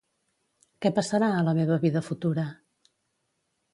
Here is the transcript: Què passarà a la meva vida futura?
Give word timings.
Què 0.85 0.91
passarà 0.95 1.29
a 1.41 1.45
la 1.49 1.55
meva 1.59 1.77
vida 1.85 2.05
futura? 2.09 2.47